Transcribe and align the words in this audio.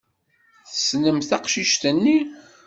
Tessnemt 0.69 1.27
taqcict-nni? 1.29 2.17